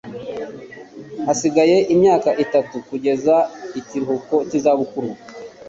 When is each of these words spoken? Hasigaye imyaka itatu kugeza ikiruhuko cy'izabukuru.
Hasigaye 1.25 1.77
imyaka 1.93 2.29
itatu 2.43 2.75
kugeza 2.87 3.35
ikiruhuko 3.79 4.35
cy'izabukuru. 4.47 5.09